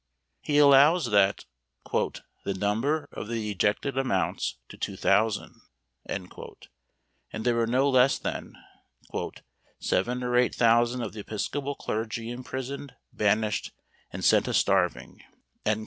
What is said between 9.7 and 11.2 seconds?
"seven or eight thousand of the